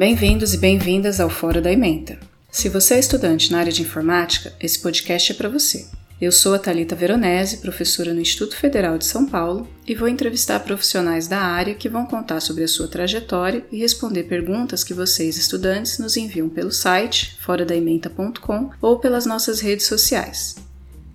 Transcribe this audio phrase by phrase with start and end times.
[0.00, 2.18] Bem-vindos e bem-vindas ao Fora da Ementa.
[2.50, 5.84] Se você é estudante na área de informática, esse podcast é para você.
[6.18, 10.60] Eu sou a Talita Veronese, professora no Instituto Federal de São Paulo, e vou entrevistar
[10.60, 15.36] profissionais da área que vão contar sobre a sua trajetória e responder perguntas que vocês,
[15.36, 20.56] estudantes, nos enviam pelo site foradaementa.com ou pelas nossas redes sociais.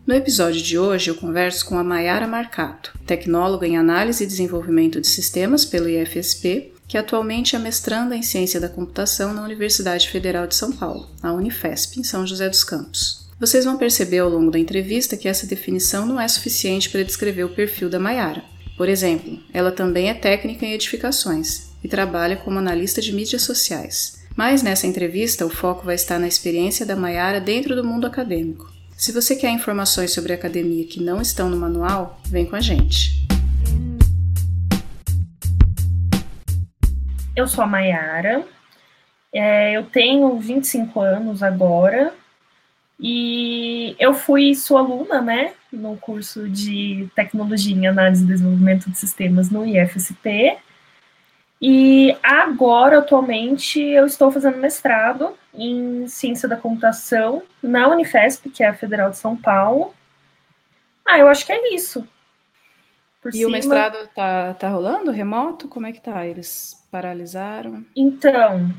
[0.06, 5.02] No episódio de hoje, eu converso com a Mayara Marcato, tecnóloga em análise e desenvolvimento
[5.02, 10.48] de sistemas pelo IFSP, que atualmente é mestranda em ciência da computação na Universidade Federal
[10.48, 13.26] de São Paulo, a Unifesp, em São José dos Campos.
[13.40, 17.44] Vocês vão perceber ao longo da entrevista que essa definição não é suficiente para descrever
[17.44, 18.44] o perfil da Mayara.
[18.78, 24.20] Por exemplo, ela também é técnica em edificações e trabalha como analista de mídias sociais.
[24.36, 28.72] Mas nessa entrevista, o foco vai estar na experiência da Mayara dentro do mundo acadêmico.
[28.98, 33.26] Se você quer informações sobre academia que não estão no manual, vem com a gente.
[37.36, 38.46] Eu sou a Mayara,
[39.34, 42.14] é, eu tenho 25 anos agora
[42.98, 48.98] e eu fui sua aluna, né, no curso de Tecnologia em Análise e Desenvolvimento de
[48.98, 50.58] Sistemas no IFSP.
[51.62, 58.68] E agora, atualmente, eu estou fazendo mestrado em Ciência da Computação na Unifesp, que é
[58.68, 59.94] a Federal de São Paulo.
[61.06, 62.08] Ah, eu acho que é isso.
[63.26, 63.50] Por e cima...
[63.50, 65.68] o mestrado tá, tá rolando remoto?
[65.68, 66.28] Como é que tá?
[66.28, 67.84] Eles paralisaram?
[67.96, 68.72] Então,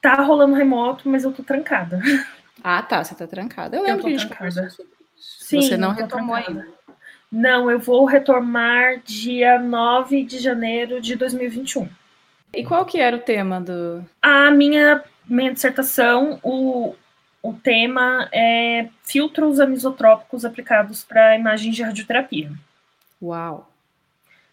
[0.00, 2.00] tá rolando remoto, mas eu tô trancada.
[2.64, 3.76] Ah, tá, você tá trancada.
[3.76, 4.68] Eu lembro eu que a gente trancada.
[5.18, 6.66] Sim, você não retomou ainda.
[7.30, 11.86] Não, eu vou retomar dia 9 de janeiro de 2021.
[12.54, 14.02] E qual que era o tema do...
[14.22, 16.94] A minha, minha dissertação, o,
[17.42, 22.50] o tema é filtros anisotrópicos aplicados para imagens de radioterapia.
[23.22, 23.69] Uau!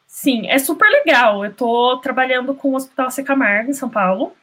[0.08, 1.44] Sim, é super legal.
[1.44, 3.24] Eu estou trabalhando com o Hospital C.
[3.24, 4.34] Camargo, em São Paulo.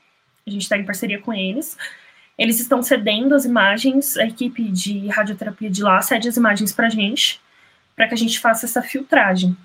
[0.47, 1.77] A gente está em parceria com eles.
[2.37, 6.87] Eles estão cedendo as imagens, a equipe de radioterapia de lá cede as imagens para
[6.87, 7.41] a gente,
[7.97, 9.57] para que a gente faça essa filtragem.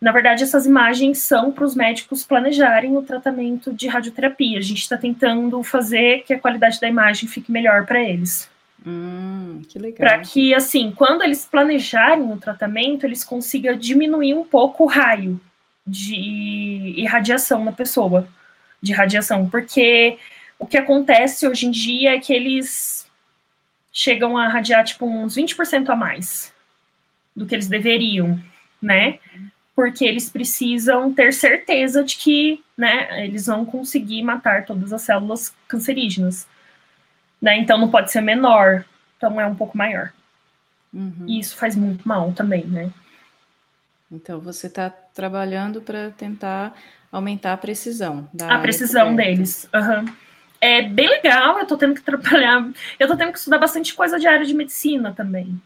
[0.00, 4.58] Na verdade, essas imagens são para os médicos planejarem o tratamento de radioterapia.
[4.58, 8.50] A gente está tentando fazer que a qualidade da imagem fique melhor para eles.
[8.86, 9.96] Hum, que legal.
[9.96, 15.40] Para que, assim, quando eles planejarem o tratamento, eles consigam diminuir um pouco o raio
[15.86, 18.28] de irradiação na pessoa,
[18.80, 19.48] de radiação.
[19.48, 20.18] Porque
[20.58, 23.10] o que acontece hoje em dia é que eles
[23.92, 26.54] chegam a radiar, tipo, uns 20% a mais
[27.34, 28.38] do que eles deveriam,
[28.80, 29.18] né?
[29.76, 35.54] porque eles precisam ter certeza de que né, eles vão conseguir matar todas as células
[35.68, 36.48] cancerígenas.
[37.46, 37.58] Né?
[37.58, 38.84] Então não pode ser menor,
[39.16, 40.12] então é um pouco maior.
[40.92, 41.26] Uhum.
[41.28, 42.90] E isso faz muito mal também, né?
[44.10, 46.74] Então você está trabalhando para tentar
[47.10, 48.28] aumentar a precisão.
[48.40, 49.70] a precisão deles.
[49.72, 50.12] Uhum.
[50.60, 52.62] É bem legal, eu estou tendo que trabalhar,
[52.98, 55.62] eu estou tendo que estudar bastante coisa de área de medicina também.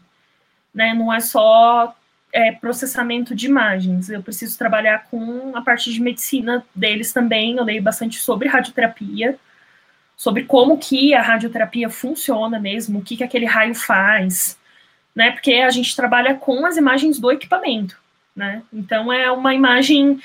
[0.71, 0.93] Né?
[0.93, 1.95] Não é só
[2.31, 4.07] é, processamento de imagens.
[4.07, 7.57] Eu preciso trabalhar com a parte de medicina deles também.
[7.57, 9.39] Eu leio bastante sobre radioterapia,
[10.21, 14.55] sobre como que a radioterapia funciona mesmo, o que, que aquele raio faz,
[15.15, 15.31] né?
[15.31, 17.97] Porque a gente trabalha com as imagens do equipamento,
[18.35, 18.61] né?
[18.71, 20.21] Então é uma imagem.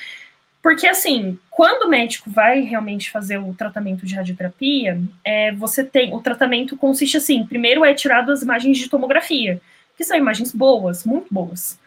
[0.62, 6.12] Porque assim, quando o médico vai realmente fazer o tratamento de radioterapia, é, você tem.
[6.12, 9.62] O tratamento consiste assim: primeiro é tirado as imagens de tomografia,
[9.96, 11.80] que são imagens boas, muito boas.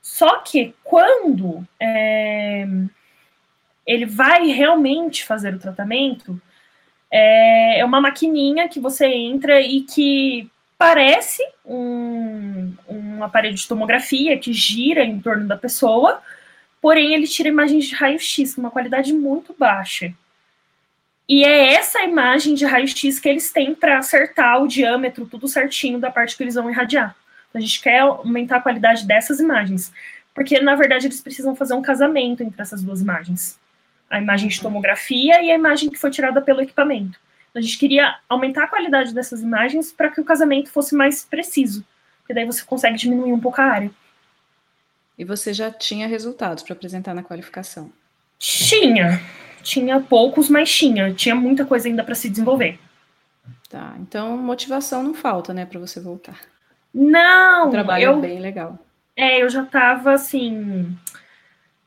[0.00, 2.64] Só que quando é,
[3.84, 6.40] ele vai realmente fazer o tratamento,
[7.10, 14.38] é, é uma maquininha que você entra e que parece um, um aparelho de tomografia
[14.38, 16.22] que gira em torno da pessoa,
[16.80, 20.10] porém ele tira imagens de raio-x com uma qualidade muito baixa.
[21.28, 26.00] E é essa imagem de raio-x que eles têm para acertar o diâmetro, tudo certinho
[26.00, 27.14] da parte que eles vão irradiar.
[27.52, 29.92] A gente quer aumentar a qualidade dessas imagens,
[30.34, 33.59] porque na verdade eles precisam fazer um casamento entre essas duas imagens.
[34.10, 37.18] A imagem de tomografia e a imagem que foi tirada pelo equipamento.
[37.48, 41.24] Então, a gente queria aumentar a qualidade dessas imagens para que o casamento fosse mais
[41.24, 41.84] preciso,
[42.18, 43.90] porque daí você consegue diminuir um pouco a área.
[45.18, 47.92] E você já tinha resultados para apresentar na qualificação?
[48.38, 49.20] Tinha.
[49.62, 51.12] Tinha poucos, mas tinha.
[51.12, 52.78] Tinha muita coisa ainda para se desenvolver.
[53.68, 56.40] Tá, então motivação não falta, né, para você voltar.
[56.92, 58.78] Não, um trabalho eu, bem legal.
[59.14, 60.96] É, eu já estava assim.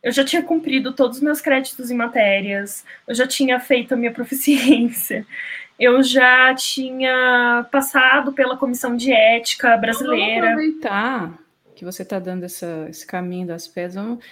[0.03, 3.97] Eu já tinha cumprido todos os meus créditos em matérias, eu já tinha feito a
[3.97, 5.25] minha proficiência,
[5.79, 10.41] eu já tinha passado pela comissão de ética brasileira.
[10.41, 11.39] Vamos aproveitar
[11.73, 14.23] que você está dando essa, esse caminho das pedras, vamos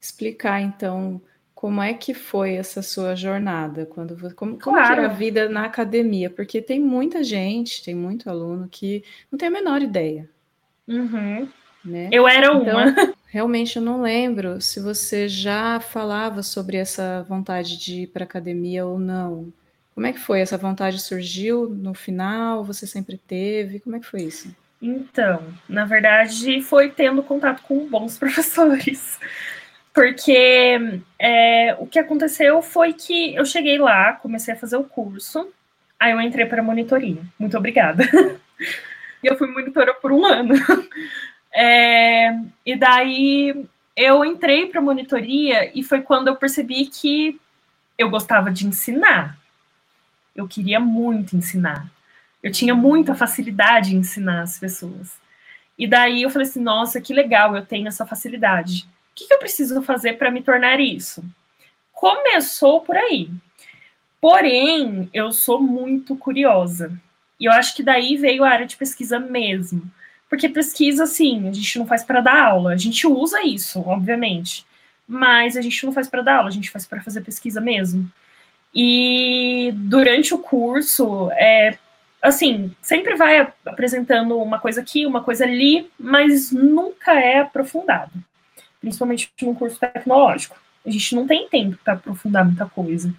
[0.00, 1.22] explicar então
[1.62, 3.86] como é que foi essa sua jornada?
[3.86, 5.02] Quando como, como claro.
[5.02, 6.28] é a vida na academia?
[6.28, 10.28] Porque tem muita gente, tem muito aluno que não tem a menor ideia.
[10.88, 11.48] Uhum.
[11.84, 12.08] Né?
[12.10, 13.14] Eu era então, uma.
[13.32, 18.84] Realmente eu não lembro se você já falava sobre essa vontade de ir para academia
[18.84, 19.50] ou não.
[19.94, 20.40] Como é que foi?
[20.40, 22.62] Essa vontade surgiu no final?
[22.62, 23.80] Você sempre teve?
[23.80, 24.54] Como é que foi isso?
[24.82, 29.18] Então, na verdade, foi tendo contato com bons professores.
[29.94, 30.78] Porque
[31.18, 35.50] é, o que aconteceu foi que eu cheguei lá, comecei a fazer o curso,
[35.98, 37.22] aí eu entrei para monitoria.
[37.38, 38.04] Muito obrigada.
[39.24, 40.54] e eu fui monitora por um ano.
[41.54, 42.34] É,
[42.64, 43.66] e daí
[43.96, 47.38] eu entrei para monitoria e foi quando eu percebi que
[47.98, 49.38] eu gostava de ensinar.
[50.34, 51.90] Eu queria muito ensinar.
[52.42, 55.20] Eu tinha muita facilidade em ensinar as pessoas.
[55.78, 58.86] E daí eu falei assim: nossa, que legal, eu tenho essa facilidade.
[59.10, 61.22] O que, que eu preciso fazer para me tornar isso?
[61.92, 63.30] Começou por aí.
[64.20, 66.92] Porém, eu sou muito curiosa.
[67.38, 69.82] E eu acho que daí veio a área de pesquisa mesmo.
[70.32, 72.72] Porque pesquisa, assim, a gente não faz para dar aula.
[72.72, 74.64] A gente usa isso, obviamente.
[75.06, 78.10] Mas a gente não faz para dar aula, a gente faz para fazer pesquisa mesmo.
[78.74, 81.76] E durante o curso, é,
[82.22, 88.12] assim, sempre vai apresentando uma coisa aqui, uma coisa ali, mas nunca é aprofundado
[88.80, 90.56] principalmente num curso tecnológico.
[90.84, 93.14] A gente não tem tempo para aprofundar muita coisa.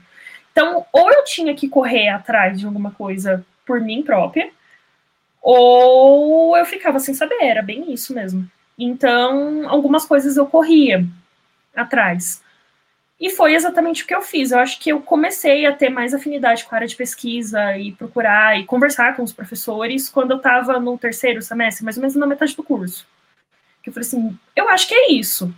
[0.51, 4.51] Então, ou eu tinha que correr atrás de alguma coisa por mim própria,
[5.43, 8.49] ou eu ficava sem saber, era bem isso mesmo.
[8.79, 11.05] Então, algumas coisas eu corria
[11.75, 12.41] atrás.
[13.19, 14.51] E foi exatamente o que eu fiz.
[14.51, 17.91] Eu acho que eu comecei a ter mais afinidade com a área de pesquisa e
[17.91, 22.15] procurar e conversar com os professores quando eu estava no terceiro semestre, mais ou menos
[22.15, 23.05] na metade do curso
[23.83, 25.53] que eu falei assim, eu acho que é isso,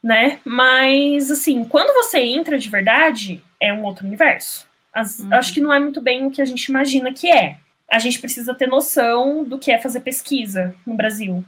[0.00, 0.38] né?
[0.44, 4.66] Mas, assim, quando você entra de verdade, é um outro universo.
[4.92, 5.34] As, uhum.
[5.34, 7.58] Acho que não é muito bem o que a gente imagina que é.
[7.90, 11.44] A gente precisa ter noção do que é fazer pesquisa no Brasil.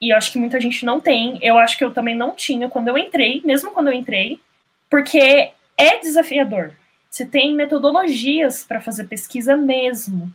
[0.00, 1.38] E eu acho que muita gente não tem.
[1.42, 4.40] Eu acho que eu também não tinha quando eu entrei, mesmo quando eu entrei,
[4.88, 6.72] porque é desafiador.
[7.10, 10.32] Você tem metodologias para fazer pesquisa mesmo.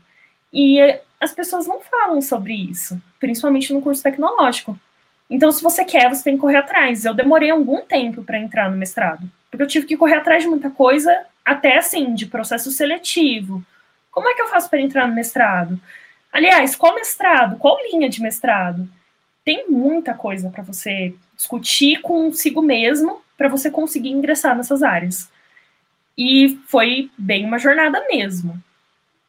[0.51, 0.79] E
[1.19, 4.77] as pessoas não falam sobre isso, principalmente no curso tecnológico.
[5.29, 7.05] Então, se você quer, você tem que correr atrás.
[7.05, 10.49] Eu demorei algum tempo para entrar no mestrado, porque eu tive que correr atrás de
[10.49, 13.63] muita coisa, até assim, de processo seletivo.
[14.15, 15.79] Como é que eu faço para entrar no mestrado?
[16.31, 17.57] Aliás, qual mestrado?
[17.57, 18.89] Qual linha de mestrado?
[19.43, 25.29] Tem muita coisa para você discutir consigo mesmo para você conseguir ingressar nessas áreas.
[26.17, 28.57] E foi bem uma jornada mesmo,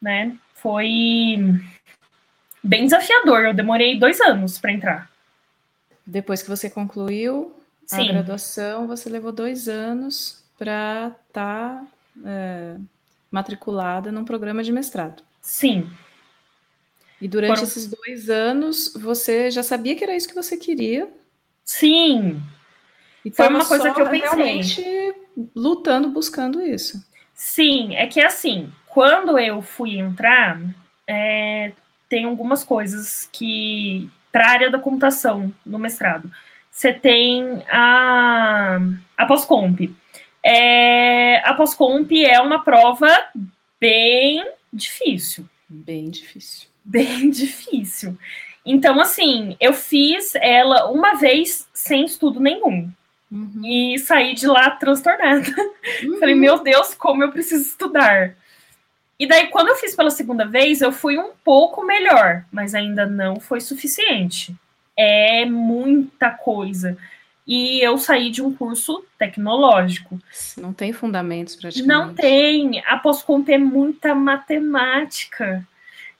[0.01, 0.35] né?
[0.67, 1.37] foi
[2.63, 3.45] bem desafiador.
[3.45, 5.09] Eu demorei dois anos para entrar.
[6.05, 7.55] Depois que você concluiu
[7.85, 8.09] Sim.
[8.09, 11.85] a graduação, você levou dois anos para estar tá,
[12.25, 12.75] é,
[13.31, 15.23] matriculada num programa de mestrado.
[15.41, 15.89] Sim.
[17.19, 17.63] E durante Por...
[17.63, 21.09] esses dois anos, você já sabia que era isso que você queria?
[21.63, 22.41] Sim.
[23.25, 24.29] E foi uma coisa que eu pensei.
[24.29, 25.15] Realmente
[25.55, 27.03] lutando, buscando isso.
[27.33, 30.59] Sim, é que assim, quando eu fui entrar,
[31.05, 31.71] é,
[32.09, 36.31] tem algumas coisas que para a área da computação no mestrado.
[36.71, 38.79] Você tem a,
[39.17, 39.95] a pós-comp.
[40.49, 43.09] É, a pós-comp é uma prova
[43.81, 45.45] bem difícil.
[45.67, 46.69] Bem difícil.
[46.85, 48.17] Bem difícil.
[48.65, 52.89] Então, assim, eu fiz ela uma vez sem estudo nenhum.
[53.29, 53.61] Uhum.
[53.61, 55.53] E saí de lá transtornada.
[56.03, 56.17] Uhum.
[56.17, 58.33] Falei, meu Deus, como eu preciso estudar.
[59.19, 63.05] E daí, quando eu fiz pela segunda vez, eu fui um pouco melhor, mas ainda
[63.05, 64.55] não foi suficiente.
[64.95, 66.97] É muita coisa.
[67.47, 70.19] E eu saí de um curso tecnológico.
[70.57, 71.87] Não tem fundamentos praticamente.
[71.87, 72.83] Não tem.
[72.85, 75.65] A pós-comp é muita matemática.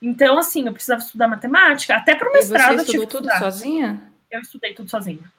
[0.01, 1.96] Então, assim, eu precisava estudar matemática.
[1.96, 3.39] Até para o mestrado você estudou tudo estudar.
[3.39, 4.01] sozinha?
[4.31, 5.31] Eu estudei tudo sozinha.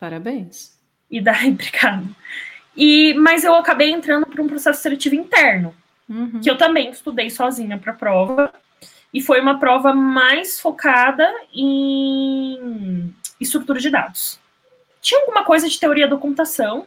[0.00, 0.76] Parabéns.
[1.08, 2.08] E daí, obrigado.
[2.76, 5.72] E, mas eu acabei entrando para um processo seletivo interno
[6.08, 6.40] uhum.
[6.40, 8.52] que eu também estudei sozinha para a prova.
[9.12, 14.38] E foi uma prova mais focada em estrutura de dados.
[15.06, 16.84] Tinha alguma coisa de teoria da computação,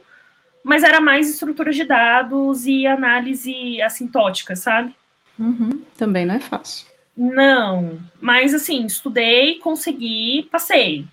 [0.61, 4.93] mas era mais estrutura de dados e análise assintótica, sabe?
[5.39, 5.81] Uhum.
[5.97, 6.85] Também não é fácil.
[7.15, 11.07] Não, mas assim, estudei, consegui, passei.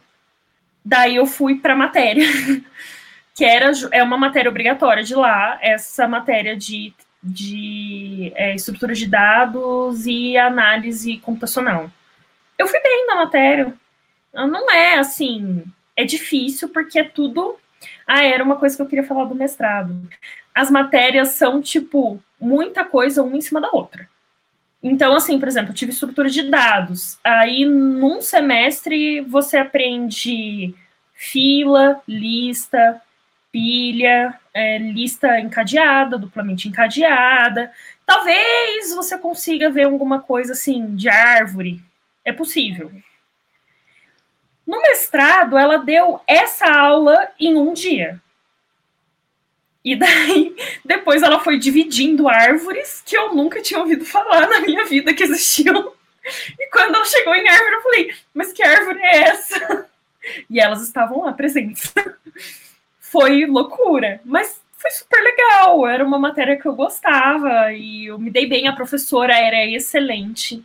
[0.85, 2.27] Daí eu fui para a matéria,
[3.37, 9.07] que era é uma matéria obrigatória de lá, essa matéria de de é, estrutura de
[9.07, 11.89] dados e análise computacional.
[12.59, 13.73] Eu fui bem na matéria.
[14.33, 15.65] Não é assim,
[15.97, 17.57] é difícil porque é tudo.
[18.07, 20.09] Ah, era uma coisa que eu queria falar do mestrado.
[20.55, 24.09] As matérias são, tipo, muita coisa uma em cima da outra.
[24.83, 27.19] Então, assim, por exemplo, eu tive estrutura de dados.
[27.25, 30.75] Aí, num semestre, você aprende
[31.15, 33.01] fila, lista,
[33.51, 37.73] pilha, é, lista encadeada, duplamente encadeada.
[38.05, 41.83] Talvez você consiga ver alguma coisa assim de árvore.
[42.25, 42.93] É possível.
[44.67, 48.21] No mestrado, ela deu essa aula em um dia.
[49.85, 54.85] E daí, depois ela foi dividindo árvores que eu nunca tinha ouvido falar na minha
[54.85, 55.93] vida que existiam.
[56.59, 59.87] E quando ela chegou em árvore, eu falei, mas que árvore é essa?
[60.51, 61.95] E elas estavam lá presentes.
[62.99, 65.87] Foi loucura, mas foi super legal.
[65.87, 68.67] Era uma matéria que eu gostava e eu me dei bem.
[68.67, 70.65] A professora era excelente.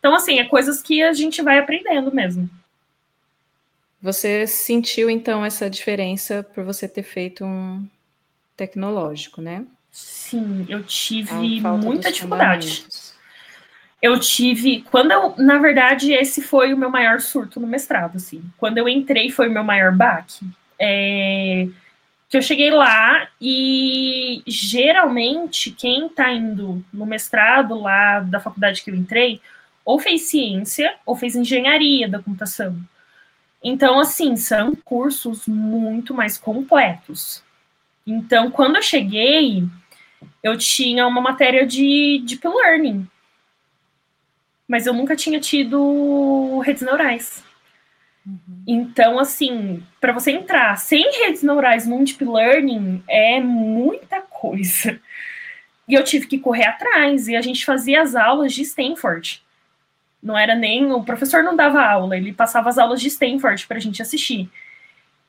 [0.00, 2.50] Então, assim, é coisas que a gente vai aprendendo mesmo.
[4.00, 7.86] Você sentiu então essa diferença por você ter feito um
[8.56, 9.64] tecnológico, né?
[9.90, 12.86] Sim, eu tive muita dificuldade.
[14.00, 18.42] Eu tive, quando eu, na verdade, esse foi o meu maior surto no mestrado, assim.
[18.58, 20.46] Quando eu entrei foi o meu maior baque.
[20.78, 21.66] É,
[22.28, 28.90] que eu cheguei lá e geralmente quem está indo no mestrado lá da faculdade que
[28.90, 29.40] eu entrei,
[29.84, 32.76] ou fez ciência ou fez engenharia da computação.
[33.68, 37.42] Então, assim, são cursos muito mais completos.
[38.06, 39.64] Então, quando eu cheguei,
[40.40, 43.08] eu tinha uma matéria de Deep Learning,
[44.68, 47.42] mas eu nunca tinha tido redes neurais.
[48.24, 48.62] Uhum.
[48.68, 55.00] Então, assim, para você entrar sem redes neurais no Deep Learning é muita coisa.
[55.88, 59.44] E eu tive que correr atrás, e a gente fazia as aulas de Stanford.
[60.26, 60.90] Não era nem.
[60.90, 64.50] O professor não dava aula, ele passava as aulas de Stanford para a gente assistir.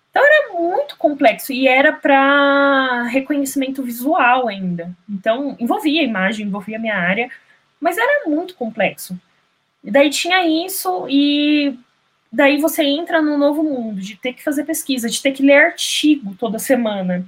[0.09, 4.91] Então era muito complexo e era para reconhecimento visual ainda.
[5.07, 7.29] Então envolvia a imagem, envolvia a minha área,
[7.79, 9.15] mas era muito complexo.
[9.83, 11.77] E daí tinha isso e
[12.31, 15.65] daí você entra no novo mundo de ter que fazer pesquisa, de ter que ler
[15.65, 17.23] artigo toda semana.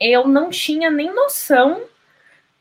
[0.00, 1.84] Eu não tinha nem noção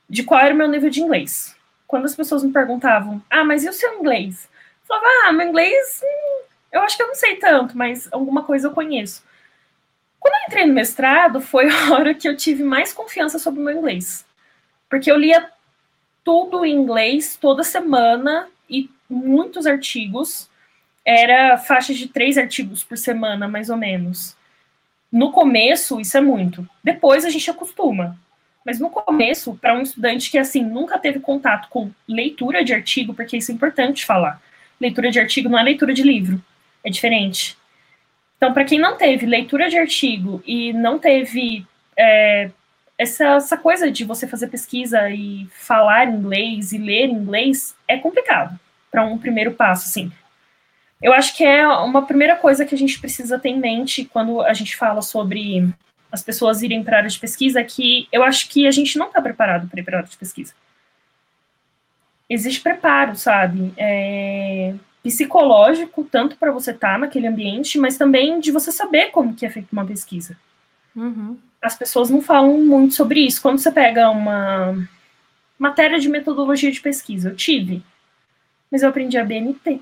[0.08, 1.56] de qual era o meu nível de inglês
[1.94, 4.50] quando as pessoas me perguntavam, ah, mas e o seu inglês?
[4.82, 8.42] Eu falava, ah, meu inglês, hum, eu acho que eu não sei tanto, mas alguma
[8.42, 9.24] coisa eu conheço.
[10.20, 13.64] Quando eu entrei no mestrado, foi a hora que eu tive mais confiança sobre o
[13.64, 14.26] meu inglês.
[14.90, 15.52] Porque eu lia
[16.24, 20.50] tudo em inglês toda semana e muitos artigos.
[21.06, 24.36] Era faixa de três artigos por semana, mais ou menos.
[25.12, 26.68] No começo, isso é muito.
[26.84, 28.18] Depois a gente acostuma.
[28.66, 33.14] Mas no começo, para um estudante que assim nunca teve contato com leitura de artigo,
[33.14, 34.42] porque isso é importante falar.
[34.80, 36.42] Leitura de artigo não é leitura de livro,
[36.84, 37.58] é diferente.
[38.38, 41.66] Então, para quem não teve leitura de artigo e não teve
[41.98, 42.52] é,
[42.98, 48.60] essa, essa coisa de você fazer pesquisa e falar inglês e ler inglês, é complicado
[48.92, 50.12] para um primeiro passo, assim.
[51.02, 54.42] Eu acho que é uma primeira coisa que a gente precisa ter em mente quando
[54.42, 55.68] a gente fala sobre
[56.14, 59.08] as pessoas irem para a área de pesquisa que eu acho que a gente não
[59.08, 60.54] está preparado para ir para a área de pesquisa.
[62.30, 63.74] Existe preparo, sabe?
[63.76, 69.34] É, psicológico, tanto para você estar tá naquele ambiente, mas também de você saber como
[69.34, 70.38] que é feita uma pesquisa.
[70.96, 71.36] Uhum.
[71.60, 73.42] As pessoas não falam muito sobre isso.
[73.42, 74.88] Quando você pega uma
[75.58, 77.82] matéria de metodologia de pesquisa, eu tive,
[78.72, 79.82] mas eu aprendi a BNT.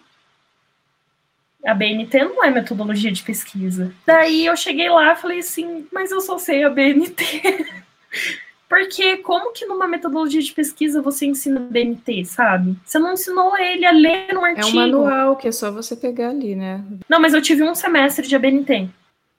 [1.65, 3.93] A BNT não é metodologia de pesquisa.
[4.05, 7.65] Daí eu cheguei lá e falei assim, mas eu só sei a BNT.
[8.71, 12.77] Porque como que numa metodologia de pesquisa você ensina BNT, sabe?
[12.85, 14.65] Você não ensinou ele a ler um artigo.
[14.65, 16.81] É um manual que é só você pegar ali, né?
[17.09, 18.89] Não, mas eu tive um semestre de ABNT.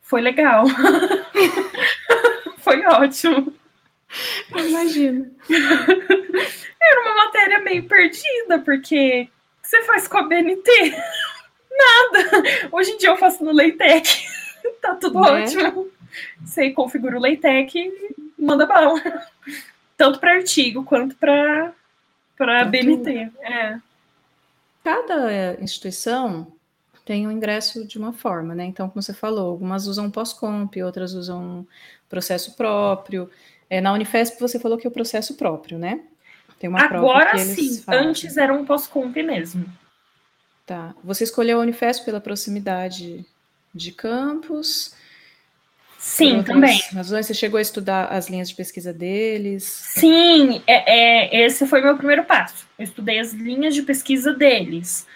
[0.03, 0.67] Foi legal.
[2.61, 3.55] Foi ótimo.
[4.55, 5.31] Imagino.
[5.49, 10.95] Era uma matéria meio perdida, porque o que você faz com a BNT?
[12.11, 12.69] Nada.
[12.73, 14.27] Hoje em dia eu faço no Leitec.
[14.81, 15.43] tá tudo né?
[15.43, 15.89] ótimo.
[16.45, 19.01] Você configura o Leitec e manda bala.
[19.97, 21.73] Tanto para artigo quanto para
[22.37, 23.31] para BNT.
[23.41, 23.79] É.
[24.83, 26.53] Cada instituição
[27.05, 28.65] tem o um ingresso de uma forma, né?
[28.65, 31.67] Então, como você falou, algumas usam pós-comp, outras usam
[32.09, 33.31] processo próprio.
[33.71, 36.01] É, na Unifesp você falou que é o processo próprio, né?
[36.59, 39.65] Tem uma Agora sim, antes era um pós-comp mesmo.
[40.67, 40.95] Tá.
[41.03, 43.25] Você escolheu a Unifesp pela proximidade
[43.75, 44.95] de campus?
[45.99, 46.81] Sim, também.
[46.93, 49.63] Razões, você chegou a estudar as linhas de pesquisa deles?
[49.63, 52.67] Sim, é, é, esse foi meu primeiro passo.
[52.77, 55.07] Eu estudei as linhas de pesquisa deles.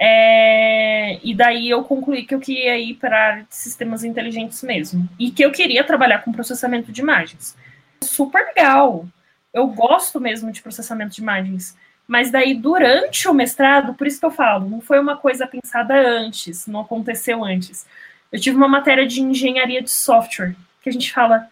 [0.00, 4.62] É, e daí eu concluí que eu queria ir para a área de sistemas inteligentes
[4.62, 5.08] mesmo.
[5.18, 7.56] E que eu queria trabalhar com processamento de imagens.
[8.00, 9.08] Super legal.
[9.52, 11.76] Eu gosto mesmo de processamento de imagens.
[12.08, 15.94] Mas daí, durante o mestrado, por isso que eu falo, não foi uma coisa pensada
[15.94, 17.86] antes, não aconteceu antes.
[18.32, 21.50] Eu tive uma matéria de engenharia de software, que a gente fala,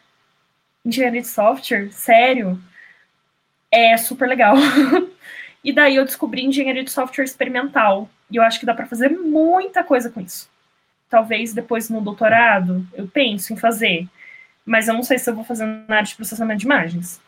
[0.82, 1.92] engenharia de software?
[1.92, 2.58] Sério?
[3.70, 4.56] É super legal.
[5.62, 8.08] e daí eu descobri engenharia de software experimental.
[8.30, 10.48] E eu acho que dá para fazer muita coisa com isso.
[11.10, 14.08] Talvez depois no doutorado eu penso em fazer,
[14.64, 17.20] mas eu não sei se eu vou fazer na área de processamento de imagens.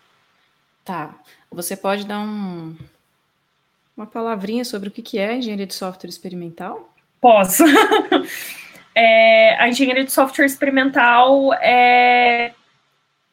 [0.82, 1.14] Tá.
[1.50, 2.74] Você pode dar um,
[3.98, 6.94] uma palavrinha sobre o que é engenharia de software experimental?
[7.20, 7.64] Posso.
[8.94, 12.54] é, a engenharia de software experimental é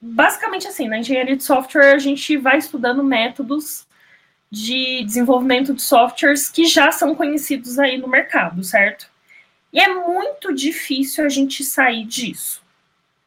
[0.01, 3.85] basicamente assim, na engenharia de software a gente vai estudando métodos
[4.51, 9.07] de desenvolvimento de softwares que já são conhecidos aí no mercado, certo?
[9.71, 12.63] E é muito difícil a gente sair disso,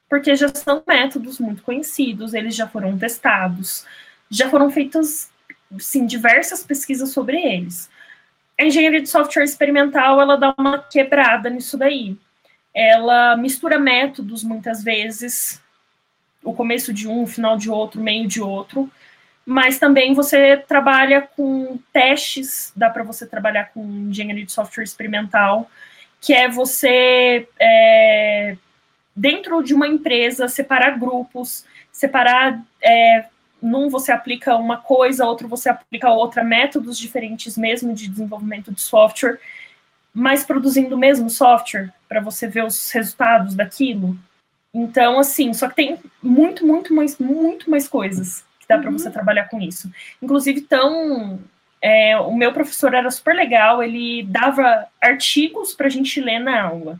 [0.09, 3.85] porque já são métodos muito conhecidos, eles já foram testados,
[4.31, 5.31] já foram feitas,
[5.79, 7.91] sim, diversas pesquisas sobre eles.
[8.59, 12.17] A engenharia de software experimental, ela dá uma quebrada nisso daí.
[12.75, 15.61] Ela mistura métodos, muitas vezes,
[16.43, 18.91] o começo de um, o final de outro, meio de outro,
[19.45, 25.71] mas também você trabalha com testes, dá para você trabalhar com engenharia de software experimental,
[26.21, 28.57] que é você, é,
[29.15, 32.63] dentro de uma empresa, separar grupos, separar.
[32.83, 33.27] É,
[33.61, 38.81] num você aplica uma coisa, outro você aplica outra, métodos diferentes mesmo de desenvolvimento de
[38.81, 39.39] software,
[40.13, 44.17] mas produzindo o mesmo software para você ver os resultados daquilo.
[44.73, 49.07] Então, assim, só que tem muito, muito mais, muito mais coisas que dá para você
[49.07, 49.13] uhum.
[49.13, 49.91] trabalhar com isso.
[50.23, 51.39] Inclusive, tão.
[51.81, 56.63] É, o meu professor era super legal, ele dava artigos para a gente ler na
[56.63, 56.99] aula.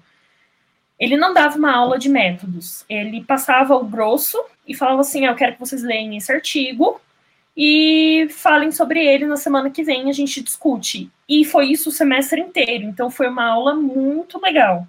[0.99, 5.31] Ele não dava uma aula de métodos, ele passava o grosso e falava assim: ah,
[5.31, 7.01] Eu quero que vocês leiam esse artigo
[7.57, 11.11] e falem sobre ele na semana que vem, a gente discute.
[11.29, 14.87] E foi isso o semestre inteiro, então foi uma aula muito legal.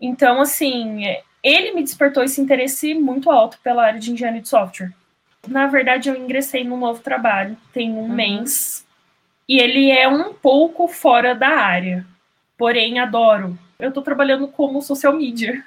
[0.00, 1.02] Então, assim,
[1.42, 4.92] ele me despertou esse interesse muito alto pela área de engenharia de software.
[5.48, 8.08] Na verdade, eu ingressei num novo trabalho, tem um uhum.
[8.08, 8.86] mês,
[9.48, 12.06] e ele é um pouco fora da área,
[12.56, 13.58] porém adoro.
[13.78, 15.64] Eu estou trabalhando como social media.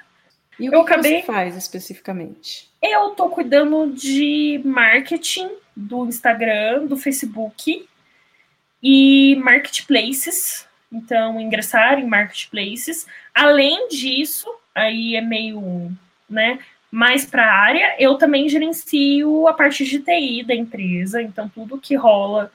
[0.58, 1.20] E o eu que acabei...
[1.20, 2.67] você faz especificamente?
[2.80, 7.88] Eu estou cuidando de marketing do Instagram, do Facebook
[8.82, 10.66] e marketplaces.
[10.90, 13.06] Então, ingressar em marketplaces.
[13.34, 15.90] Além disso, aí é meio,
[16.28, 16.58] né,
[16.90, 17.96] mais para a área.
[17.98, 22.50] Eu também gerencio a parte de TI da empresa, então tudo que rola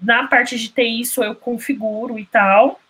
[0.00, 2.80] na parte de TI isso eu configuro e tal.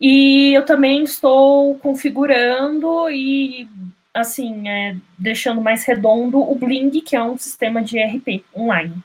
[0.00, 3.68] E eu também estou configurando e
[4.16, 9.02] assim, é, deixando mais redondo o Bling, que é um sistema de ERP online.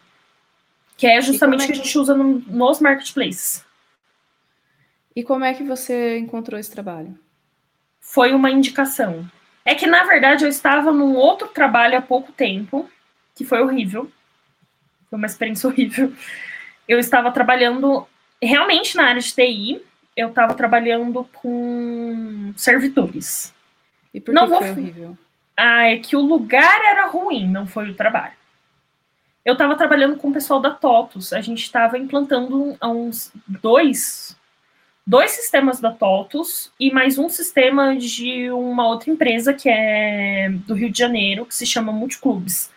[0.97, 1.73] Que é justamente o é que...
[1.73, 3.65] que a gente usa no, nos marketplaces.
[5.15, 7.17] E como é que você encontrou esse trabalho?
[8.11, 9.25] foi uma indicação.
[9.63, 12.89] É que, na verdade, eu estava num outro trabalho há pouco tempo,
[13.33, 14.11] que foi horrível.
[15.09, 16.11] Foi uma experiência horrível.
[16.87, 18.05] Eu estava trabalhando
[18.41, 19.81] realmente na área de TI,
[20.17, 23.53] eu estava trabalhando com servidores.
[24.13, 25.17] E por que não foi horrível?
[25.55, 28.33] Ah, é que o lugar era ruim, não foi o trabalho.
[29.43, 34.37] Eu estava trabalhando com o pessoal da TOTUS, a gente estava implantando uns dois
[35.05, 40.73] dois sistemas da TOTUS e mais um sistema de uma outra empresa que é do
[40.73, 42.71] Rio de Janeiro, que se chama Multiclubes.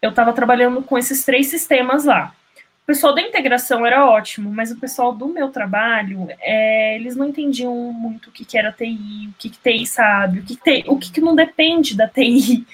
[0.00, 2.34] Eu estava trabalhando com esses três sistemas lá.
[2.82, 7.28] O pessoal da integração era ótimo, mas o pessoal do meu trabalho, é, eles não
[7.28, 10.84] entendiam muito o que, que era TI, o que, que TI sabe, o que, que,
[10.88, 12.66] o que, que não depende da TI.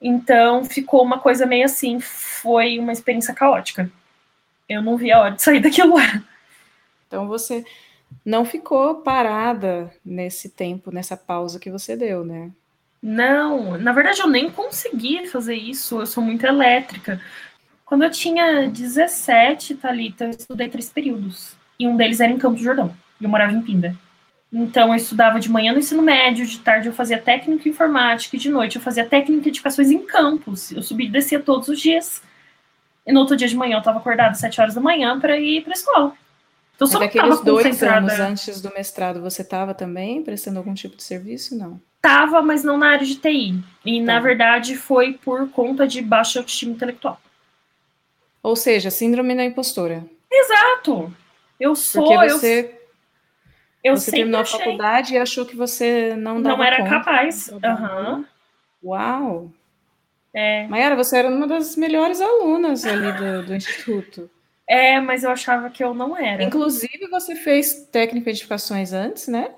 [0.00, 3.90] Então ficou uma coisa meio assim, foi uma experiência caótica.
[4.68, 6.22] Eu não vi a hora de sair daquilo lá.
[7.06, 7.64] Então você
[8.24, 12.50] não ficou parada nesse tempo, nessa pausa que você deu, né?
[13.02, 17.20] Não, na verdade eu nem consegui fazer isso, eu sou muito elétrica.
[17.86, 21.54] Quando eu tinha 17, Thalita, eu estudei três períodos.
[21.78, 22.92] E um deles era em Campo Jordão.
[23.20, 23.96] E eu morava em Pinda.
[24.52, 28.36] Então eu estudava de manhã no ensino médio, de tarde eu fazia técnica em informática,
[28.36, 30.72] e de noite eu fazia técnica de edificações em campos.
[30.72, 32.22] Eu subia e descia todos os dias.
[33.06, 35.38] E no outro dia de manhã eu estava acordada às 7 horas da manhã para
[35.38, 36.12] ir para a escola.
[36.74, 41.04] Então, Mas aqueles dois anos antes do mestrado, você estava também prestando algum tipo de
[41.04, 41.56] serviço?
[41.56, 41.80] Não.
[42.02, 43.62] Tava, mas não na área de TI.
[43.84, 44.06] E, tá.
[44.06, 47.20] na verdade, foi por conta de baixa autoestima intelectual.
[48.46, 50.04] Ou seja, síndrome da impostora.
[50.30, 51.12] Exato.
[51.58, 52.04] Eu sou.
[52.04, 52.78] Porque você
[53.82, 53.92] eu...
[53.92, 54.60] Eu você terminou achei.
[54.60, 57.48] a faculdade e achou que você não dava Não era conta, capaz.
[57.48, 58.24] Uhum.
[58.84, 59.50] Uau!
[60.32, 60.64] É.
[60.68, 64.30] Mayara, você era uma das melhores alunas ali do, do instituto.
[64.68, 66.44] É, mas eu achava que eu não era.
[66.44, 69.50] Inclusive, você fez técnica de edificações antes, né?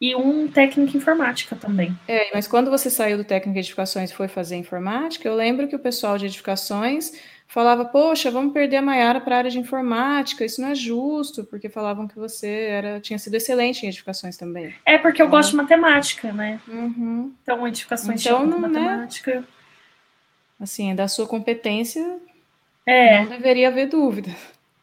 [0.00, 1.98] E um técnico em informática também.
[2.06, 5.66] É, mas quando você saiu do técnico de edificações e foi fazer informática, eu lembro
[5.66, 7.12] que o pessoal de edificações
[7.46, 11.44] falava, poxa, vamos perder a Maiara para a área de informática, isso não é justo,
[11.44, 14.74] porque falavam que você era, tinha sido excelente em edificações também.
[14.84, 16.60] É, porque eu gosto de matemática, né?
[16.68, 17.32] Uhum.
[17.42, 18.68] Então, edificações então, não, né?
[18.68, 19.40] matemática.
[19.40, 19.44] Né?
[20.60, 22.18] Assim, da sua competência,
[22.84, 23.20] é.
[23.20, 24.30] não deveria haver dúvida.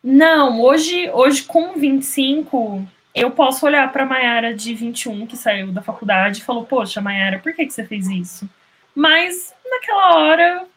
[0.03, 5.71] Não, hoje, hoje com 25, eu posso olhar para a Mayara de 21, que saiu
[5.71, 8.49] da faculdade, e falou: Poxa, Mayara, por que, que você fez isso?
[8.93, 10.67] Mas naquela hora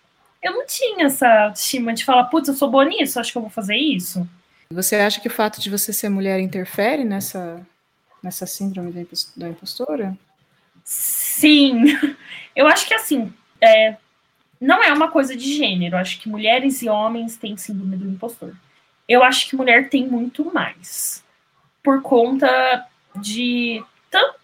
[0.47, 3.43] eu não tinha essa estima de falar: Putz, eu sou boa nisso, acho que eu
[3.43, 4.29] vou fazer isso.
[4.71, 7.65] Você acha que o fato de você ser mulher interfere nessa,
[8.23, 8.93] nessa síndrome
[9.37, 10.17] da impostora?
[10.85, 11.85] Sim,
[12.55, 13.97] eu acho que assim, é,
[14.61, 15.97] não é uma coisa de gênero.
[15.97, 18.55] Eu acho que mulheres e homens têm síndrome do impostor
[19.09, 21.25] eu acho que mulher tem muito mais.
[21.83, 23.83] Por conta de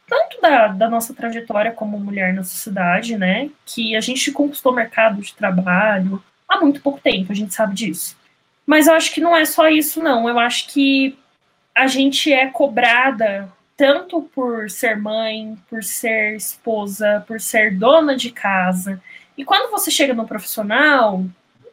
[0.09, 3.51] tanto da, da, nossa trajetória como mulher na sociedade, né?
[3.65, 8.17] Que a gente conquistou mercado de trabalho há muito pouco tempo, a gente sabe disso.
[8.67, 10.29] Mas eu acho que não é só isso, não.
[10.29, 11.19] Eu acho que
[11.75, 18.31] a gente é cobrada tanto por ser mãe, por ser esposa, por ser dona de
[18.31, 19.03] casa.
[19.37, 21.25] E quando você chega no profissional,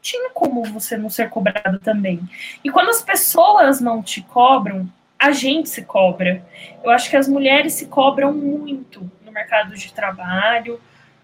[0.02, 2.22] tinha como você não ser cobrado também.
[2.64, 6.44] E quando as pessoas não te cobram, a gente se cobra.
[6.82, 10.80] Eu acho que as mulheres se cobram muito no mercado de trabalho,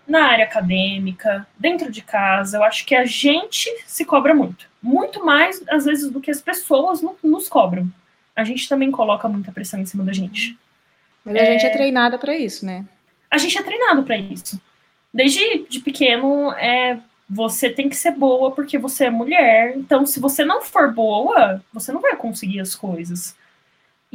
[0.06, 2.58] na área acadêmica, dentro de casa.
[2.58, 4.70] Eu acho que a gente se cobra muito.
[4.84, 7.90] Muito mais, às vezes, do que as pessoas nos cobram.
[8.36, 10.58] A gente também coloca muita pressão em cima da gente.
[11.24, 11.46] Mas a é...
[11.54, 12.86] gente é treinada para isso, né?
[13.32, 14.62] A gente é treinado para isso.
[15.14, 19.76] Desde de pequeno, é, você tem que ser boa porque você é mulher.
[19.78, 23.36] Então, se você não for boa, você não vai conseguir as coisas.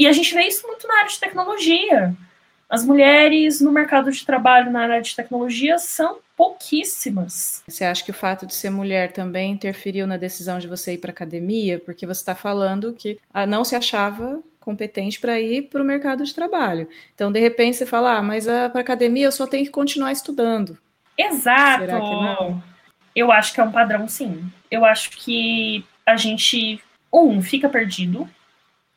[0.00, 2.16] E a gente vê isso muito na área de tecnologia.
[2.70, 7.62] As mulheres no mercado de trabalho na área de tecnologia são pouquíssimas.
[7.68, 10.98] Você acha que o fato de ser mulher também interferiu na decisão de você ir
[10.98, 11.78] para academia?
[11.78, 16.34] Porque você está falando que não se achava competente para ir para o mercado de
[16.34, 16.88] trabalho.
[17.14, 20.78] Então, de repente, você fala, ah, mas para academia eu só tenho que continuar estudando.
[21.18, 21.80] Exato.
[21.80, 22.62] Será que não?
[23.14, 24.50] Eu acho que é um padrão, sim.
[24.70, 26.82] Eu acho que a gente,
[27.12, 28.26] um, fica perdido.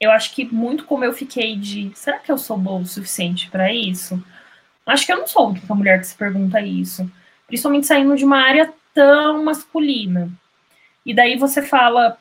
[0.03, 3.49] Eu acho que muito como eu fiquei de, será que eu sou boa o suficiente
[3.49, 4.21] para isso?
[4.85, 7.09] Acho que eu não sou a mulher que se pergunta isso.
[7.47, 10.29] Principalmente saindo de uma área tão masculina.
[11.05, 12.17] E daí você fala,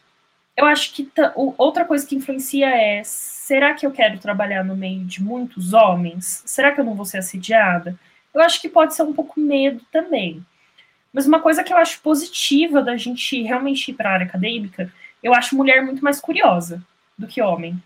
[0.57, 1.11] eu acho que
[1.59, 6.45] outra coisa que influencia é, será que eu quero trabalhar no meio de muitos homens?
[6.47, 7.99] Será que eu não vou ser assediada?
[8.33, 10.41] Eu acho que pode ser um pouco medo também.
[11.13, 14.89] Mas uma coisa que eu acho positiva da gente realmente ir para a área acadêmica,
[15.21, 16.81] eu acho mulher muito mais curiosa
[17.19, 17.81] do que homem.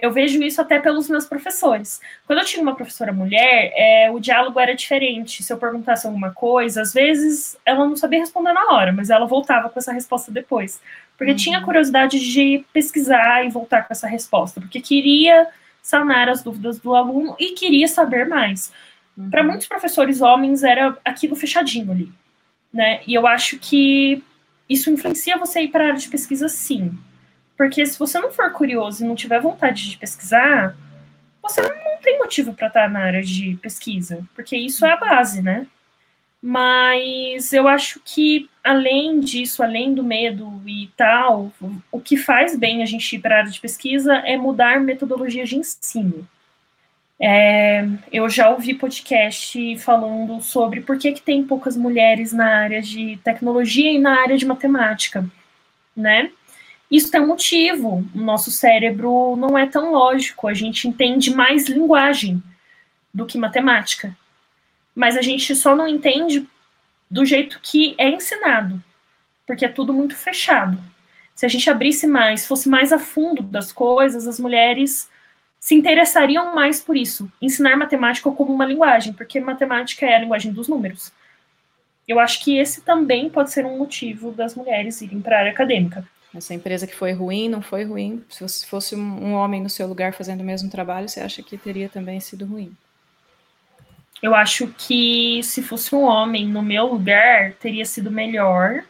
[0.00, 2.00] Eu vejo isso até pelos meus professores.
[2.26, 5.42] Quando eu tinha uma professora mulher, é, o diálogo era diferente.
[5.42, 9.26] Se eu perguntasse alguma coisa, às vezes ela não sabia responder na hora, mas ela
[9.26, 10.82] voltava com essa resposta depois.
[11.16, 11.38] Porque uhum.
[11.38, 15.48] tinha curiosidade de pesquisar e voltar com essa resposta, porque queria
[15.82, 18.70] sanar as dúvidas do aluno e queria saber mais.
[19.16, 19.30] Uhum.
[19.30, 22.12] Para muitos professores homens, era aquilo fechadinho ali
[22.76, 23.00] né?
[23.06, 24.22] E eu acho que
[24.68, 26.96] isso influencia você ir para a área de pesquisa, sim.
[27.56, 30.76] Porque se você não for curioso e não tiver vontade de pesquisar,
[31.42, 35.42] você não tem motivo para estar na área de pesquisa, porque isso é a base,
[35.42, 35.66] né?
[36.42, 41.50] Mas eu acho que, além disso, além do medo e tal,
[41.90, 45.44] o que faz bem a gente ir para a área de pesquisa é mudar metodologia
[45.44, 46.28] de ensino.
[47.18, 52.82] É, eu já ouvi podcast falando sobre por que, que tem poucas mulheres na área
[52.82, 55.24] de tecnologia e na área de matemática,
[55.96, 56.30] né?
[56.90, 58.04] Isso tem um motivo.
[58.14, 62.42] O nosso cérebro não é tão lógico, a gente entende mais linguagem
[63.12, 64.16] do que matemática.
[64.94, 66.46] Mas a gente só não entende
[67.10, 68.82] do jeito que é ensinado,
[69.46, 70.78] porque é tudo muito fechado.
[71.34, 75.10] Se a gente abrisse mais, fosse mais a fundo das coisas, as mulheres
[75.60, 80.52] se interessariam mais por isso, ensinar matemática como uma linguagem, porque matemática é a linguagem
[80.52, 81.12] dos números.
[82.06, 85.52] Eu acho que esse também pode ser um motivo das mulheres irem para a área
[85.52, 86.06] acadêmica.
[86.36, 88.22] Essa empresa que foi ruim, não foi ruim.
[88.28, 91.88] Se fosse um homem no seu lugar fazendo o mesmo trabalho, você acha que teria
[91.88, 92.76] também sido ruim?
[94.22, 98.84] Eu acho que se fosse um homem no meu lugar, teria sido melhor,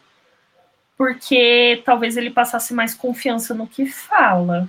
[0.97, 4.69] porque talvez ele passasse mais confiança no que fala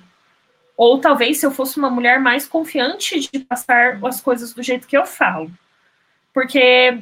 [0.76, 4.88] Ou talvez se eu fosse uma mulher mais confiante de passar as coisas do jeito
[4.88, 5.52] que eu falo.
[6.34, 7.02] Porque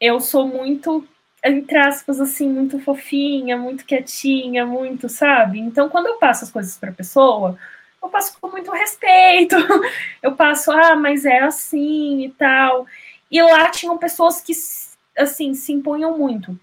[0.00, 1.06] eu sou muito,
[1.44, 5.58] entre aspas, assim, muito fofinha, muito quietinha, muito, sabe?
[5.58, 7.58] Então, quando eu passo as coisas para a pessoa,
[8.02, 9.56] eu passo com muito respeito.
[10.22, 12.86] Eu passo, ah, mas é assim e tal.
[13.30, 14.52] E lá tinham pessoas que,
[15.16, 16.58] assim, se impunham muito.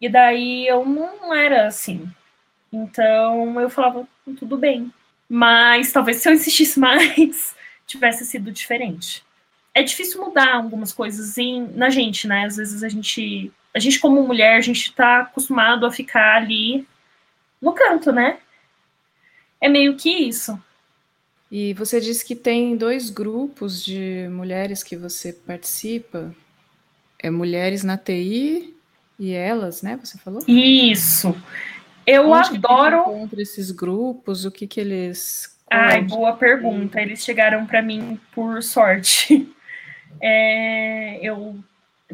[0.00, 2.06] E daí eu não era assim.
[2.70, 4.06] Então eu falava,
[4.38, 4.92] tudo bem.
[5.28, 9.23] Mas talvez se eu insistisse mais, tivesse sido diferente.
[9.74, 12.44] É difícil mudar algumas coisas em, na gente, né?
[12.44, 16.86] Às vezes a gente, a gente como mulher, a gente tá acostumado a ficar ali
[17.60, 18.38] no canto, né?
[19.60, 20.58] É meio que isso.
[21.50, 26.34] E você disse que tem dois grupos de mulheres que você participa.
[27.18, 28.76] É Mulheres na TI
[29.18, 29.98] e elas, né?
[30.02, 30.42] Você falou?
[30.46, 31.34] Isso.
[32.06, 33.04] Eu Onde adoro.
[33.04, 34.44] Que encontra esses grupos?
[34.44, 35.56] O que que eles?
[35.70, 37.00] Ai, boa pergunta.
[37.00, 39.48] Eles chegaram para mim por sorte.
[40.20, 41.56] É, eu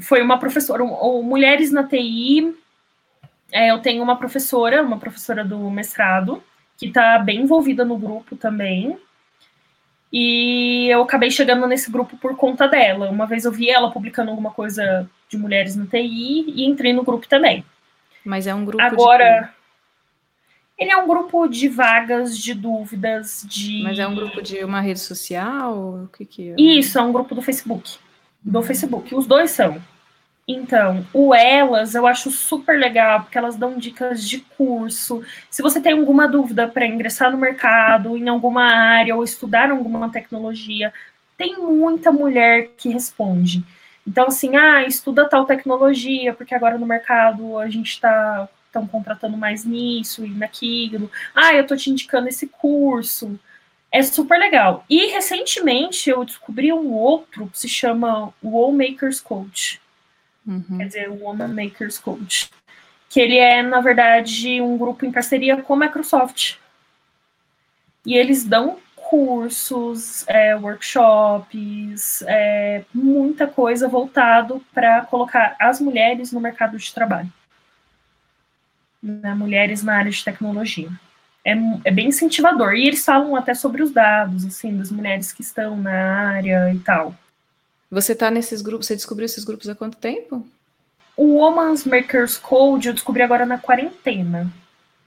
[0.01, 2.55] foi uma professora, ou Mulheres na TI.
[3.53, 6.43] É, eu tenho uma professora, uma professora do mestrado,
[6.79, 8.99] que está bem envolvida no grupo também.
[10.13, 13.11] E eu acabei chegando nesse grupo por conta dela.
[13.11, 17.05] Uma vez eu vi ela publicando alguma coisa de mulheres no TI e entrei no
[17.05, 17.65] grupo também.
[18.25, 18.83] Mas é um grupo.
[18.83, 19.55] Agora.
[20.81, 23.83] Ele é um grupo de vagas, de dúvidas, de.
[23.83, 26.05] Mas é um grupo de uma rede social?
[26.05, 26.55] O que, que é?
[26.57, 27.99] Isso, é um grupo do Facebook.
[28.43, 29.15] Do Facebook.
[29.15, 29.79] Os dois são.
[30.49, 35.23] Então, o Elas eu acho super legal, porque elas dão dicas de curso.
[35.51, 40.09] Se você tem alguma dúvida para ingressar no mercado, em alguma área, ou estudar alguma
[40.09, 40.95] tecnologia,
[41.37, 43.63] tem muita mulher que responde.
[44.07, 49.37] Então, assim, ah, estuda tal tecnologia, porque agora no mercado a gente está estão contratando
[49.37, 51.11] mais nisso e naquilo.
[51.35, 53.39] Ah, eu estou te indicando esse curso.
[53.93, 54.85] É super legal.
[54.89, 59.81] E recentemente eu descobri um outro que se chama Wall Makers Coach.
[60.47, 60.79] Uhum.
[60.79, 62.51] Quer dizer, o Woman Makers Coach.
[63.09, 66.57] Que ele é, na verdade, um grupo em parceria com a Microsoft.
[68.07, 76.41] E eles dão cursos, é, workshops, é, muita coisa voltado para colocar as mulheres no
[76.41, 77.31] mercado de trabalho.
[79.03, 80.91] Né, mulheres na área de tecnologia.
[81.45, 81.53] É,
[81.85, 82.75] é, bem incentivador.
[82.75, 86.79] E eles falam até sobre os dados, assim, das mulheres que estão na área e
[86.81, 87.15] tal.
[87.91, 90.47] Você está nesses grupos, você descobriu esses grupos há quanto tempo?
[91.17, 94.51] O Woman's Makers Code eu descobri agora na quarentena.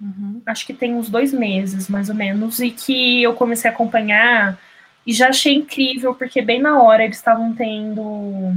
[0.01, 0.41] Uhum.
[0.45, 4.60] Acho que tem uns dois meses, mais ou menos, e que eu comecei a acompanhar
[5.06, 8.53] e já achei incrível, porque bem na hora eles estavam tendo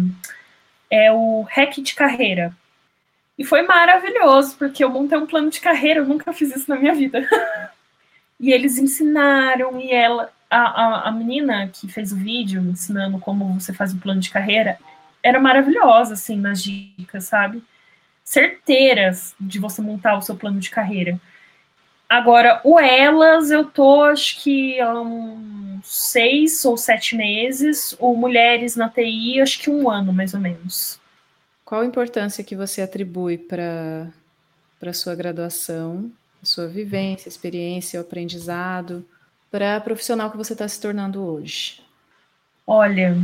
[0.90, 2.55] é, o hack de carreira.
[3.38, 6.77] E foi maravilhoso, porque eu montei um plano de carreira, eu nunca fiz isso na
[6.77, 7.29] minha vida.
[8.40, 13.61] e eles ensinaram, e ela, a, a, a, menina que fez o vídeo ensinando como
[13.61, 14.79] você faz o plano de carreira,
[15.22, 17.62] era maravilhosa, assim, nas dicas, sabe?
[18.25, 21.20] Certeiras de você montar o seu plano de carreira.
[22.09, 27.96] Agora, o Elas, eu tô, acho que há uns seis ou sete meses.
[27.99, 31.01] O Mulheres na TI, acho que um ano, mais ou menos.
[31.66, 34.11] Qual a importância que você atribui para
[34.81, 36.11] a sua graduação,
[36.42, 39.07] sua vivência, experiência, aprendizado,
[39.50, 41.83] para a profissional que você está se tornando hoje?
[42.66, 43.14] Olha,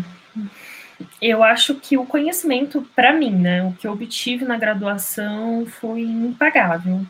[1.23, 6.03] eu acho que o conhecimento, para mim, né, o que eu obtive na graduação foi
[6.03, 7.07] impagável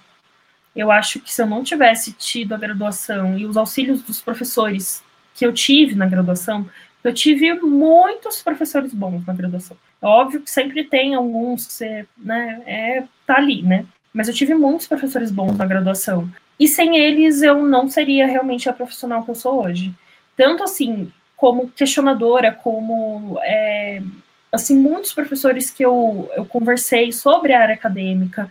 [0.74, 5.02] eu acho que se eu não tivesse tido a graduação e os auxílios dos professores
[5.34, 6.68] que eu tive na graduação,
[7.04, 9.76] eu tive muitos professores bons na graduação.
[10.02, 13.86] Óbvio que sempre tem alguns que você, né, é, tá ali, né?
[14.12, 16.28] Mas eu tive muitos professores bons na graduação.
[16.58, 19.94] E sem eles eu não seria realmente a profissional que eu sou hoje.
[20.36, 24.02] Tanto assim, como questionadora, como é,
[24.50, 28.50] assim, muitos professores que eu, eu conversei sobre a área acadêmica,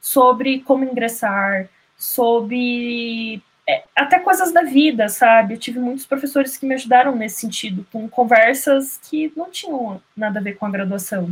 [0.00, 5.54] sobre como ingressar, sobre é, até coisas da vida, sabe?
[5.54, 10.38] Eu tive muitos professores que me ajudaram nesse sentido, com conversas que não tinham nada
[10.38, 11.30] a ver com a graduação.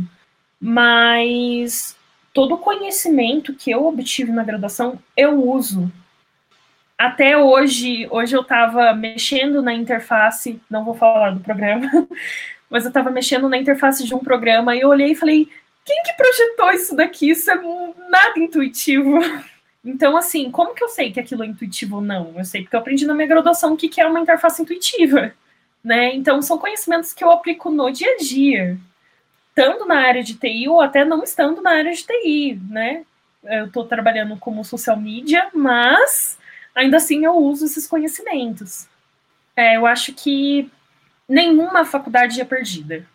[0.59, 1.95] Mas
[2.33, 5.89] todo o conhecimento que eu obtive na graduação, eu uso.
[6.97, 11.89] Até hoje, hoje eu estava mexendo na interface, não vou falar do programa,
[12.69, 15.49] mas eu estava mexendo na interface de um programa e eu olhei e falei,
[15.85, 17.29] quem que projetou isso daqui?
[17.29, 17.55] Isso é
[18.09, 19.19] nada intuitivo.
[19.85, 22.33] Então, assim, como que eu sei que aquilo é intuitivo ou não?
[22.35, 25.33] Eu sei porque eu aprendi na minha graduação o que, é uma interface intuitiva.
[25.85, 26.15] Né?
[26.15, 28.75] Então, são conhecimentos que eu aplico no dia a dia,
[29.49, 33.05] estando na área de TI ou até não estando na área de TI, né?
[33.43, 36.39] Eu estou trabalhando como social media, mas
[36.73, 38.87] ainda assim eu uso esses conhecimentos.
[39.55, 40.71] É, eu acho que
[41.29, 43.05] nenhuma faculdade é perdida.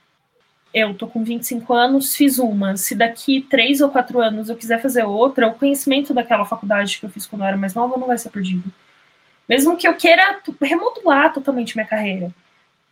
[0.72, 2.76] Eu tô com 25 anos, fiz uma.
[2.76, 7.06] Se daqui três ou quatro anos eu quiser fazer outra, o conhecimento daquela faculdade que
[7.06, 8.72] eu fiz quando eu era mais nova não vai ser perdido.
[9.48, 12.32] Mesmo que eu queira remodular totalmente minha carreira,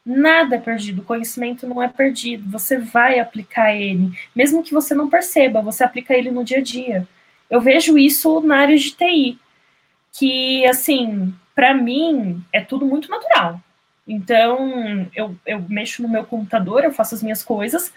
[0.05, 1.03] nada é perdido.
[1.03, 2.51] O conhecimento não é perdido.
[2.51, 6.63] Você vai aplicar ele, mesmo que você não perceba, você aplica ele no dia a
[6.63, 7.07] dia.
[7.49, 9.39] Eu vejo isso na área de TI,
[10.13, 13.61] que assim, para mim é tudo muito natural.
[14.09, 17.93] Então, eu, eu mexo no meu computador, eu faço as minhas coisas,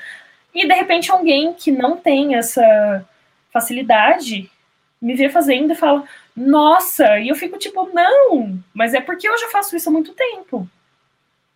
[0.54, 3.08] e de repente alguém que não tem essa
[3.50, 4.52] facilidade
[5.02, 6.04] me vê fazendo e fala,
[6.36, 10.14] nossa, e eu fico tipo, não, mas é porque eu já faço isso há muito
[10.14, 10.70] tempo.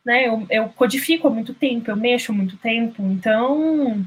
[0.04, 0.28] Né?
[0.28, 4.06] Eu, eu codifico há muito tempo, eu mexo há muito tempo, então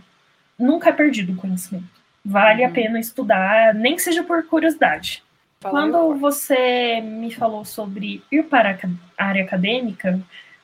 [0.59, 1.87] nunca é perdido o conhecimento.
[2.25, 2.69] Vale uhum.
[2.69, 5.23] a pena estudar, nem que seja por curiosidade.
[5.61, 8.79] Quando você me falou sobre ir para
[9.19, 10.21] a área acadêmica,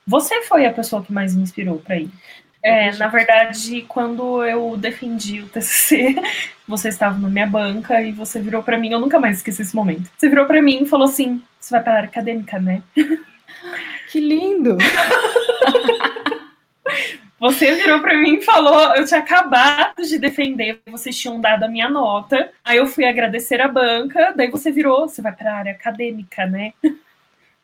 [0.06, 2.08] você foi a pessoa que mais me inspirou para ir.
[2.62, 6.14] É, na verdade, quando eu defendi o TCC,
[6.66, 9.74] você estava na minha banca e você virou para mim, eu nunca mais esqueci esse
[9.74, 10.10] momento.
[10.16, 12.82] Você virou para mim e falou assim: "Você vai para a área acadêmica, né?"
[14.10, 14.78] Que lindo.
[17.38, 21.68] Você virou para mim e falou: eu tinha acabado de defender, vocês tinham dado a
[21.68, 22.50] minha nota.
[22.64, 26.46] Aí eu fui agradecer a banca, daí você virou: você vai para a área acadêmica,
[26.46, 26.72] né?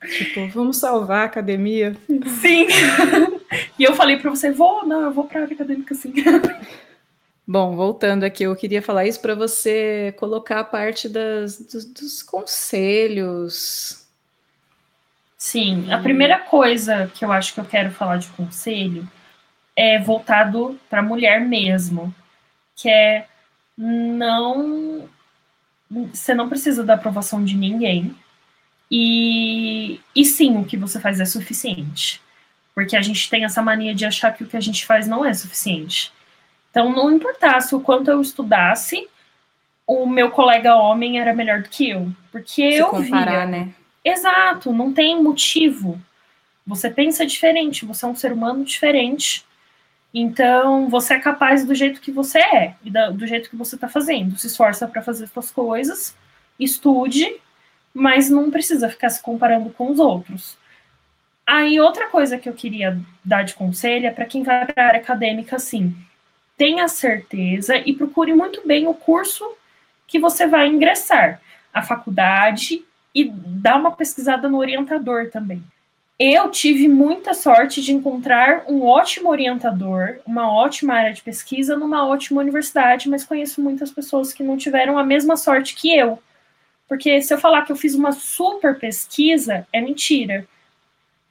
[0.02, 1.96] Tipo, vamos salvar a academia?
[2.40, 2.66] Sim.
[3.78, 6.12] e eu falei para você: vou, não, eu vou para a área acadêmica sim.
[7.46, 12.22] Bom, voltando aqui, eu queria falar isso para você colocar a parte das, dos, dos
[12.22, 14.06] conselhos.
[15.36, 19.08] Sim, a primeira coisa que eu acho que eu quero falar de conselho
[19.82, 22.14] é voltado para a mulher mesmo,
[22.76, 23.26] que é
[23.78, 25.08] não
[25.90, 28.14] você não precisa da aprovação de ninguém.
[28.90, 32.20] E, e sim, o que você faz é suficiente.
[32.74, 35.24] Porque a gente tem essa mania de achar que o que a gente faz não
[35.24, 36.12] é suficiente.
[36.70, 39.08] Então, não importasse o quanto eu estudasse,
[39.86, 42.12] o meu colega homem era melhor do que eu.
[42.30, 43.46] Porque Se eu comparar, via.
[43.46, 43.74] né?
[44.04, 45.98] Exato, não tem motivo.
[46.66, 49.42] Você pensa diferente, você é um ser humano diferente.
[50.12, 52.74] Então, você é capaz do jeito que você é
[53.12, 54.36] do jeito que você está fazendo.
[54.36, 56.16] Se esforça para fazer suas coisas,
[56.58, 57.36] estude,
[57.94, 60.58] mas não precisa ficar se comparando com os outros.
[61.46, 64.86] Aí, outra coisa que eu queria dar de conselho é para quem vai para a
[64.88, 65.96] área acadêmica, assim,
[66.56, 69.56] tenha certeza e procure muito bem o curso
[70.06, 71.40] que você vai ingressar,
[71.72, 75.62] a faculdade, e dá uma pesquisada no orientador também
[76.22, 82.06] eu tive muita sorte de encontrar um ótimo orientador, uma ótima área de pesquisa numa
[82.06, 86.22] ótima universidade, mas conheço muitas pessoas que não tiveram a mesma sorte que eu.
[86.86, 90.46] Porque se eu falar que eu fiz uma super pesquisa, é mentira.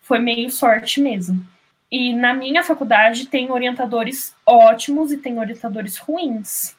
[0.02, 1.46] Foi meio sorte mesmo.
[1.92, 6.76] E na minha faculdade tem orientadores ótimos e tem orientadores ruins.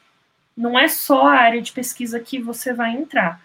[0.57, 3.39] Não é só a área de pesquisa que você vai entrar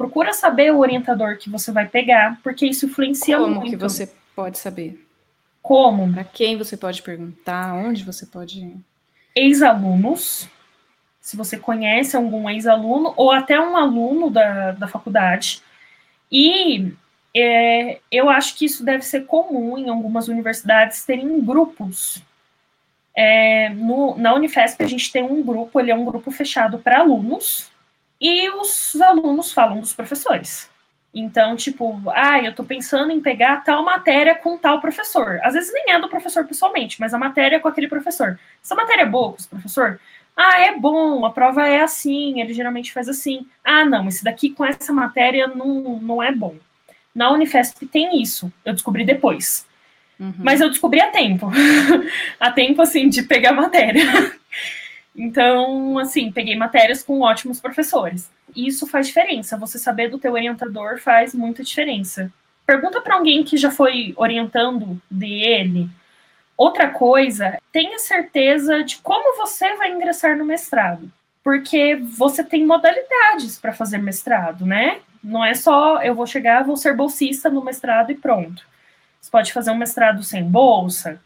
[0.00, 3.60] procura saber o orientador que você vai pegar, porque isso influencia Como muito.
[3.60, 5.06] Como que você pode saber?
[5.60, 6.10] Como?
[6.10, 7.74] Para quem você pode perguntar?
[7.74, 8.74] Onde você pode?
[9.36, 10.48] Ex-alunos.
[11.20, 15.60] Se você conhece algum ex-aluno ou até um aluno da, da faculdade.
[16.32, 16.94] E
[17.36, 22.22] é, eu acho que isso deve ser comum em algumas universidades terem grupos.
[23.14, 27.00] É, no, na Unifesp a gente tem um grupo, ele é um grupo fechado para
[27.00, 27.70] alunos,
[28.20, 30.68] e os alunos falam dos professores.
[31.12, 35.40] Então, tipo, ah, eu tô pensando em pegar tal matéria com tal professor.
[35.42, 38.38] Às vezes nem é do professor pessoalmente, mas a matéria é com aquele professor.
[38.62, 40.00] Essa matéria é boa com esse professor?
[40.36, 43.46] Ah, é bom, a prova é assim, ele geralmente faz assim.
[43.64, 46.54] Ah, não, esse daqui com essa matéria não, não é bom.
[47.12, 49.66] Na Unifesp tem isso, eu descobri depois.
[50.18, 50.34] Uhum.
[50.38, 51.50] Mas eu descobri a tempo.
[52.38, 54.02] a tempo, assim, de pegar matéria.
[55.14, 58.30] Então, assim, peguei matérias com ótimos professores.
[58.54, 59.56] Isso faz diferença.
[59.56, 62.32] Você saber do teu orientador faz muita diferença.
[62.66, 65.88] Pergunta para alguém que já foi orientando dele.
[66.56, 71.10] Outra coisa, tenha certeza de como você vai ingressar no mestrado.
[71.42, 75.00] Porque você tem modalidades para fazer mestrado, né?
[75.22, 78.62] Não é só eu vou chegar, vou ser bolsista no mestrado e pronto.
[79.20, 81.20] Você pode fazer um mestrado sem bolsa,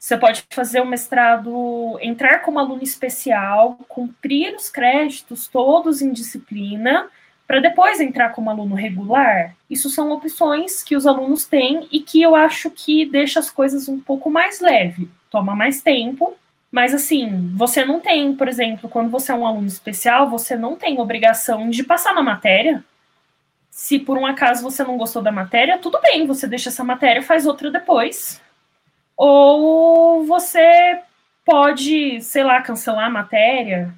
[0.00, 7.06] você pode fazer um mestrado, entrar como aluno especial, cumprir os créditos todos em disciplina,
[7.46, 9.54] para depois entrar como aluno regular.
[9.68, 13.88] Isso são opções que os alunos têm e que eu acho que deixa as coisas
[13.88, 15.10] um pouco mais leve.
[15.30, 16.34] Toma mais tempo,
[16.72, 20.76] mas assim, você não tem, por exemplo, quando você é um aluno especial, você não
[20.76, 22.82] tem obrigação de passar na matéria.
[23.70, 27.22] Se por um acaso você não gostou da matéria, tudo bem, você deixa essa matéria,
[27.22, 28.40] faz outra depois.
[29.22, 31.02] Ou você
[31.44, 33.92] pode, sei lá, cancelar a matéria.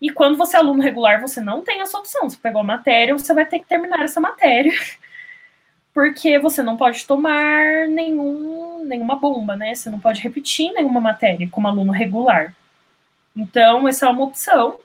[0.00, 2.30] E quando você é aluno regular, você não tem essa opção.
[2.30, 4.72] Você pegou a matéria, você vai ter que terminar essa matéria.
[5.92, 9.74] Porque você não pode tomar nenhum, nenhuma bomba, né?
[9.74, 12.54] Você não pode repetir nenhuma matéria como aluno regular.
[13.34, 14.78] Então, essa é uma opção.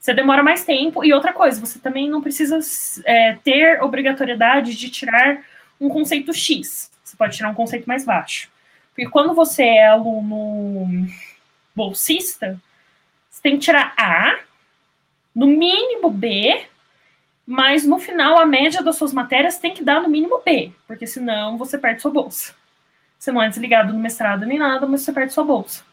[0.00, 1.04] Você demora mais tempo.
[1.04, 2.58] E outra coisa, você também não precisa
[3.04, 5.40] é, ter obrigatoriedade de tirar
[5.80, 6.90] um conceito X.
[7.04, 8.50] Você pode tirar um conceito mais baixo.
[8.98, 11.06] Porque quando você é aluno
[11.72, 12.60] bolsista,
[13.30, 14.40] você tem que tirar A,
[15.32, 16.66] no mínimo B,
[17.46, 21.06] mas no final a média das suas matérias tem que dar no mínimo B, porque
[21.06, 22.56] senão você perde sua bolsa.
[23.16, 25.84] Você não é desligado no mestrado nem nada, mas você perde sua bolsa.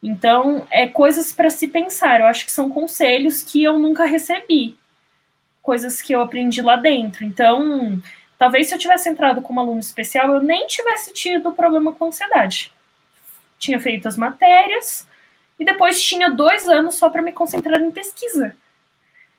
[0.00, 2.20] Então, é coisas para se pensar.
[2.20, 4.78] Eu acho que são conselhos que eu nunca recebi.
[5.60, 7.24] Coisas que eu aprendi lá dentro.
[7.24, 8.00] Então,
[8.42, 12.72] Talvez se eu tivesse entrado como aluno especial, eu nem tivesse tido problema com ansiedade.
[13.56, 15.06] Tinha feito as matérias
[15.60, 18.56] e depois tinha dois anos só para me concentrar em pesquisa.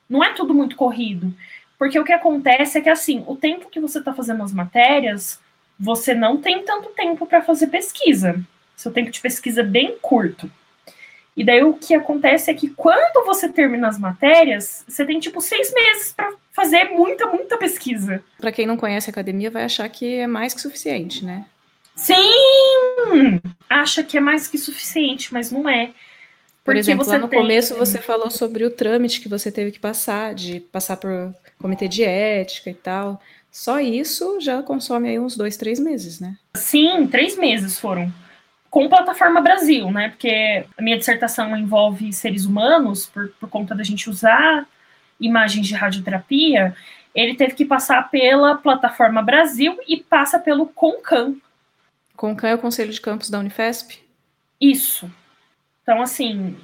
[0.08, 1.34] Não é tudo muito corrido,
[1.78, 5.38] porque o que acontece é que assim, o tempo que você está fazendo as matérias,
[5.78, 8.42] você não tem tanto tempo para fazer pesquisa.
[8.74, 10.50] Seu tempo de pesquisa é bem curto.
[11.36, 15.42] E daí o que acontece é que quando você termina as matérias, você tem tipo
[15.42, 18.22] seis meses para fazer muita, muita pesquisa.
[18.38, 21.44] Para quem não conhece a academia, vai achar que é mais que suficiente, né?
[21.96, 23.40] Sim!
[23.68, 25.90] Acha que é mais que suficiente, mas não é.
[26.64, 27.38] Por exemplo, lá no tem...
[27.38, 31.86] começo você falou sobre o trâmite que você teve que passar, de passar por comitê
[31.86, 33.20] de ética e tal.
[33.50, 36.36] Só isso já consome aí uns dois, três meses, né?
[36.56, 38.12] Sim, três meses foram
[38.70, 40.08] com plataforma Brasil, né?
[40.08, 44.66] Porque a minha dissertação envolve seres humanos, por, por conta da gente usar
[45.24, 46.74] imagens de radioterapia,
[47.14, 51.36] ele teve que passar pela plataforma Brasil e passa pelo CONCAM.
[52.16, 53.98] CONCAM é o Conselho de Campos da Unifesp?
[54.60, 55.10] Isso.
[55.82, 56.56] Então, assim,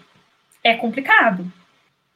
[0.63, 1.51] é complicado.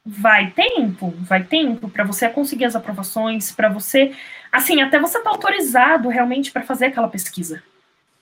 [0.05, 4.13] Vai tempo, vai tempo para você conseguir as aprovações, para você,
[4.51, 7.63] assim, até você estar tá autorizado realmente para fazer aquela pesquisa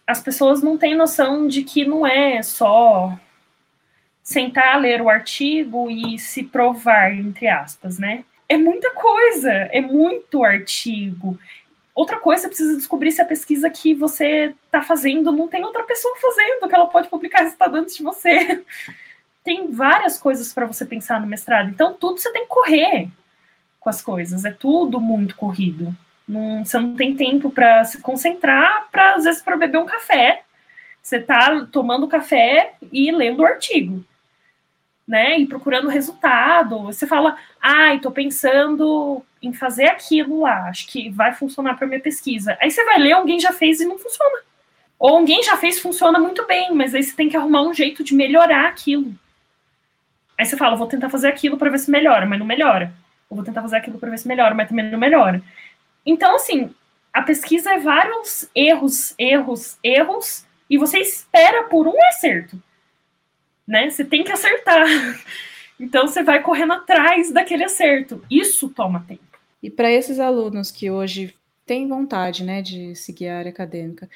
[0.05, 3.17] as pessoas não têm noção de que não é só
[4.23, 8.23] sentar, ler o artigo e se provar, entre aspas, né?
[8.47, 11.37] É muita coisa, é muito artigo.
[11.93, 16.15] Outra coisa, precisa descobrir se a pesquisa que você está fazendo não tem outra pessoa
[16.19, 18.63] fazendo, que ela pode publicar resultado antes de você.
[19.43, 21.69] Tem várias coisas para você pensar no mestrado.
[21.69, 23.09] Então, tudo você tem que correr
[23.77, 24.45] com as coisas.
[24.45, 25.93] É tudo muito corrido.
[26.25, 30.43] Não, você não tem tempo para se concentrar, para às vezes para beber um café.
[31.01, 34.05] Você está tomando café e lendo o artigo,
[35.07, 35.37] né?
[35.37, 36.83] E procurando resultado.
[36.83, 41.87] Você fala, ai, ah, estou pensando em fazer aquilo lá, acho que vai funcionar para
[41.87, 42.57] minha pesquisa.
[42.61, 44.39] Aí você vai ler, alguém já fez e não funciona.
[44.97, 48.03] Ou alguém já fez, funciona muito bem, mas aí você tem que arrumar um jeito
[48.03, 49.13] de melhorar aquilo.
[50.37, 52.93] Aí você fala, vou tentar fazer aquilo para ver se melhora, mas não melhora.
[53.29, 55.41] Ou vou tentar fazer aquilo para ver se melhora, mas também não melhora.
[56.05, 56.73] Então, assim,
[57.11, 62.57] a pesquisa é vários erros, erros, erros, e você espera por um acerto.
[63.67, 63.89] Né?
[63.89, 64.85] Você tem que acertar.
[65.79, 68.23] Então, você vai correndo atrás daquele acerto.
[68.29, 69.21] Isso toma tempo.
[69.61, 71.33] E para esses alunos que hoje
[71.65, 74.09] têm vontade né, de seguir a área acadêmica,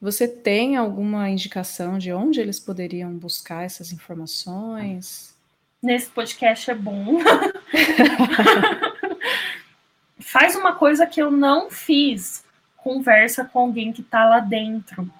[0.00, 5.34] você tem alguma indicação de onde eles poderiam buscar essas informações?
[5.82, 7.18] Nesse podcast é bom.
[10.18, 12.44] faz uma coisa que eu não fiz.
[12.76, 15.10] Conversa com alguém que está lá dentro.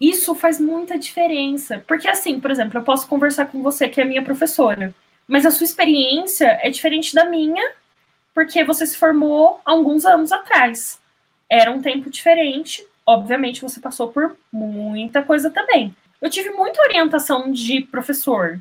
[0.00, 1.82] Isso faz muita diferença.
[1.86, 4.94] Porque, assim, por exemplo, eu posso conversar com você, que é minha professora,
[5.26, 7.72] mas a sua experiência é diferente da minha,
[8.34, 11.00] porque você se formou alguns anos atrás.
[11.48, 12.86] Era um tempo diferente.
[13.06, 15.94] Obviamente, você passou por muita coisa também.
[16.20, 18.60] Eu tive muita orientação de professor,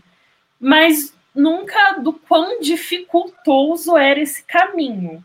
[0.59, 5.23] mas nunca do quão dificultoso era esse caminho.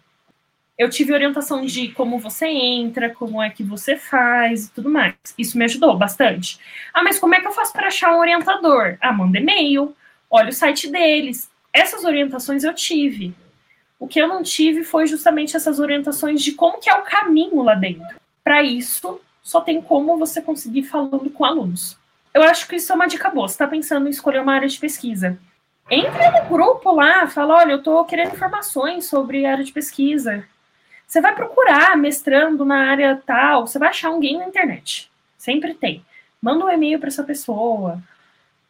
[0.81, 5.15] Eu tive orientação de como você entra, como é que você faz e tudo mais.
[5.37, 6.59] Isso me ajudou bastante.
[6.95, 8.97] Ah, mas como é que eu faço para achar um orientador?
[8.99, 9.95] Ah, manda e-mail,
[10.31, 11.51] olha o site deles.
[11.71, 13.35] Essas orientações eu tive.
[13.99, 17.63] O que eu não tive foi justamente essas orientações de como que é o caminho
[17.63, 18.17] lá dentro.
[18.43, 21.99] Para isso, só tem como você conseguir falando com alunos.
[22.33, 23.47] Eu acho que isso é uma dica boa.
[23.47, 25.39] Você está pensando em escolher uma área de pesquisa
[25.91, 30.47] Entra no grupo lá, fala, olha, eu estou querendo informações sobre área de pesquisa.
[31.11, 35.11] Você vai procurar mestrando na área tal, você vai achar alguém na internet.
[35.37, 36.07] Sempre tem.
[36.41, 38.01] Manda um e-mail para essa pessoa.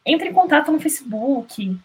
[0.03, 1.77] Entre em contato no Facebook.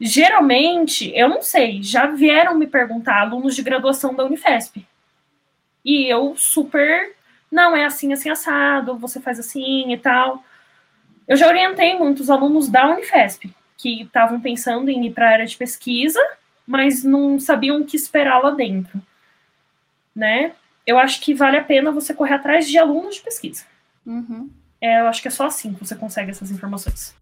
[0.00, 4.82] Geralmente, eu não sei, já vieram me perguntar alunos de graduação da Unifesp.
[5.84, 7.14] E eu super,
[7.52, 10.42] não, é assim, assim, assado, você faz assim e tal.
[11.26, 15.46] Eu já orientei muitos alunos da Unifesp, que estavam pensando em ir para a área
[15.46, 16.20] de pesquisa,
[16.66, 18.98] mas não sabiam o que esperar lá dentro.
[20.18, 20.50] Né?
[20.84, 23.62] Eu acho que vale a pena você correr atrás de alunos de pesquisa.
[24.04, 24.50] Uhum.
[24.80, 27.14] É, eu acho que é só assim que você consegue essas informações.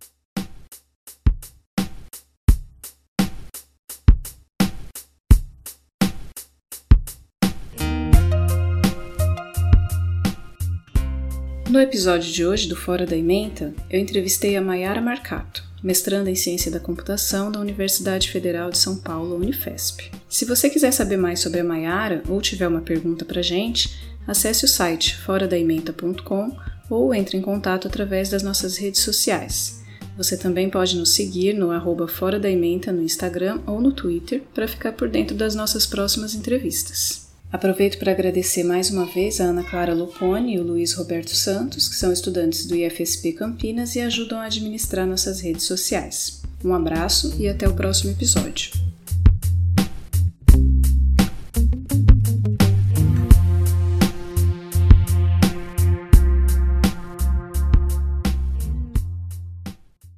[11.69, 16.35] No episódio de hoje do Fora da Ementa, eu entrevistei a Maiara Marcato, mestranda em
[16.35, 20.11] Ciência da Computação da Universidade Federal de São Paulo, Unifesp.
[20.29, 24.65] Se você quiser saber mais sobre a Maiara ou tiver uma pergunta para gente, acesse
[24.65, 26.57] o site foradaementa.com
[26.91, 29.81] ou entre em contato através das nossas redes sociais.
[30.17, 34.67] Você também pode nos seguir no arroba Fora da no Instagram ou no Twitter para
[34.67, 37.26] ficar por dentro das nossas próximas entrevistas.
[37.53, 41.89] Aproveito para agradecer mais uma vez a Ana Clara Lopone e o Luiz Roberto Santos,
[41.89, 46.43] que são estudantes do IFSP Campinas e ajudam a administrar nossas redes sociais.
[46.65, 48.73] Um abraço e até o próximo episódio.